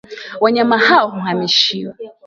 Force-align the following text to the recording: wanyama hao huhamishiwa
wanyama 0.39 0.77
hao 0.77 1.09
huhamishiwa 1.09 1.93